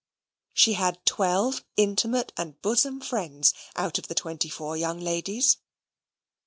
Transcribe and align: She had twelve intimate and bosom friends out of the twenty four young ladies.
She 0.55 0.73
had 0.73 1.05
twelve 1.05 1.63
intimate 1.77 2.33
and 2.35 2.59
bosom 2.63 3.01
friends 3.01 3.53
out 3.75 3.99
of 3.99 4.07
the 4.07 4.15
twenty 4.15 4.49
four 4.49 4.75
young 4.75 4.99
ladies. 4.99 5.57